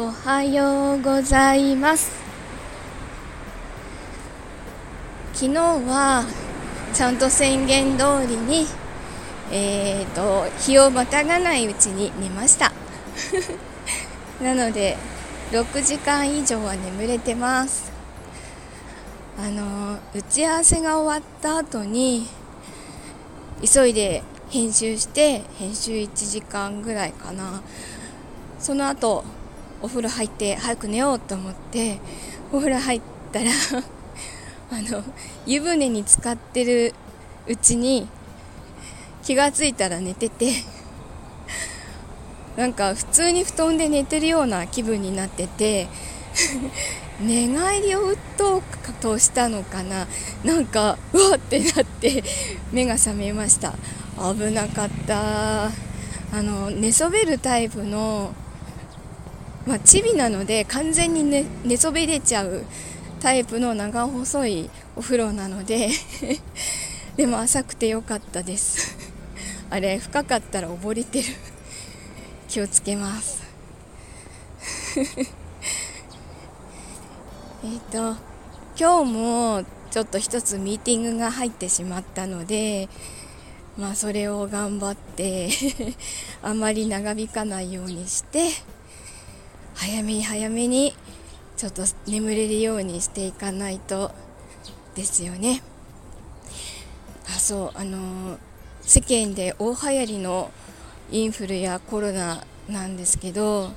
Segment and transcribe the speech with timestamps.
[0.00, 2.12] おはようございます。
[5.34, 6.24] 昨日は
[6.94, 8.68] ちゃんと宣言通りに
[9.50, 12.72] えーと日をまたがないうちに寝ました。
[14.40, 14.96] なので
[15.50, 17.90] 6時間以上は眠れてます。
[19.36, 22.28] あの打ち合わせが終わった後に
[23.60, 27.60] 急いで編集して編集1時間ぐらいかな。
[28.60, 29.24] その後
[29.82, 32.00] お風呂入って早く寝ようと思って
[32.52, 33.00] お風呂入っ
[33.32, 33.50] たら
[34.70, 35.02] あの
[35.46, 36.94] 湯船に浸かってる
[37.46, 38.08] うちに
[39.22, 40.52] 気がついたら寝てて
[42.56, 45.88] なんか普通に布団で寝てるような気分になってて
[47.20, 48.62] 寝返りを打とう
[49.00, 50.06] としたのかな？
[50.44, 52.22] なんかうわってなって
[52.72, 53.74] 目が覚めました。
[54.16, 55.66] 危なかった。
[55.66, 55.70] あ
[56.42, 58.32] の寝そべるタイプの
[59.68, 62.64] まあ、チビなので完全に寝寝そべれちゃう
[63.20, 65.90] タイプの長細いお風呂なので
[67.16, 68.96] でも浅くてよかったです。
[69.68, 71.28] あれ深かったら溺れてる。
[72.48, 73.42] 気をつけます。
[74.96, 75.02] え
[77.76, 78.16] っと
[78.80, 82.88] 今日もちょっと一つミーティングが入ってしまったので
[83.76, 85.50] まあそれを頑張って
[86.40, 88.48] あまり長引かないようにして
[89.78, 90.92] 早めに早めに
[91.56, 94.10] ちょっと眠れるようにしていかないと
[94.96, 95.62] ですよね。
[97.28, 98.38] あそうあの、
[98.82, 100.50] 世間で大流行りの
[101.12, 103.70] インフルやコロナなんですけど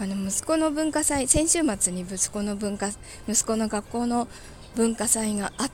[0.00, 2.88] あの息子の文化祭先週末に息子の文化
[3.28, 4.28] 息子の学校の
[4.74, 5.70] 文化祭があっ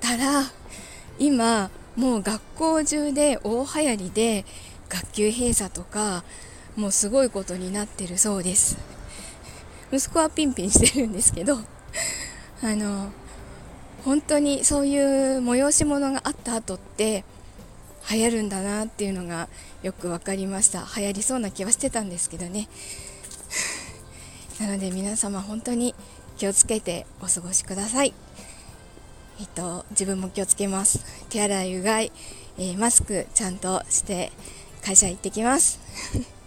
[0.00, 0.44] たら
[1.18, 4.44] 今もう学校中で大流行りで
[4.88, 6.24] 学級閉鎖とか
[6.76, 8.97] もうすごいことになってるそうです。
[9.92, 11.58] 息子はピンピンしてるんですけど
[12.62, 13.10] あの
[14.04, 17.24] 本当にそういう催し物があった後って
[18.10, 19.48] 流行るんだなっていうのが
[19.82, 20.86] よく分かりました。
[20.96, 22.68] 流行りそうな気はしてたんですけどね。
[24.60, 25.94] なので皆様本当に
[26.36, 28.14] 気をつけてお過ごしください。
[29.40, 31.00] えっと自分も気をつけます。
[31.28, 32.10] 手洗いうがい、
[32.56, 34.32] えー、マスクちゃんとして
[34.82, 35.78] 会社行ってきます。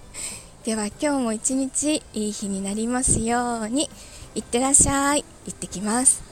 [0.63, 3.89] では今日も一日いい日になりますように。
[4.35, 5.25] いってらっしゃい。
[5.47, 6.30] 行ってきます。